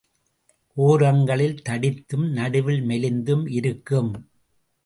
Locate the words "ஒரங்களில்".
0.77-1.61